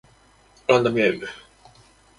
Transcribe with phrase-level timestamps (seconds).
[0.67, 1.27] ランダムゲーム